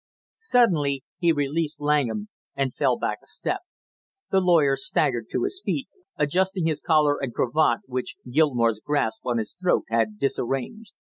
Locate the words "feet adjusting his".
5.63-6.81